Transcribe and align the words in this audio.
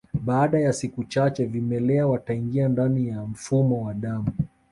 Baada 0.13 0.59
ya 0.59 0.73
siku 0.73 1.03
chache 1.03 1.45
vimelea 1.45 2.07
wataingia 2.07 2.67
ndani 2.69 3.07
ya 3.07 3.21
mfumo 3.25 3.83
wa 3.85 3.93
damu 3.93 4.31